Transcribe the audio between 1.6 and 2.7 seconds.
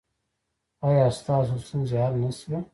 ستونزې حل نه شوې؟